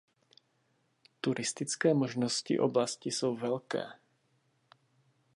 Turistické 1.21 1.93
možnosti 1.93 2.59
oblasti 2.59 3.11
jsou 3.11 3.35
velké. 3.37 3.85